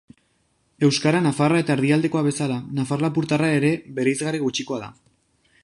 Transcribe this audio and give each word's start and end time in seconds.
Euskara 0.87 1.19
nafarra 1.25 1.59
eta 1.63 1.75
erdialdekoa 1.79 2.23
bezala, 2.29 2.57
nafar-lapurtarra 2.79 3.53
ere 3.59 3.71
bereizgarri 3.99 4.43
gutxikoa 4.47 4.85
da. 4.87 4.91